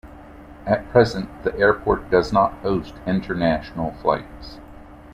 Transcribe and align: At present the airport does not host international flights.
At 0.65 0.89
present 0.89 1.29
the 1.43 1.55
airport 1.59 2.09
does 2.09 2.33
not 2.33 2.53
host 2.63 2.95
international 3.05 3.91
flights. 4.01 4.57